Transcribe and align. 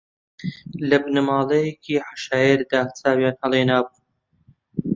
لە 0.89 0.97
بنەماڵەیەکی 1.03 2.03
عەشایەردا 2.09 2.81
چاوی 2.97 3.31
ھەڵھێنابوو 3.39 4.01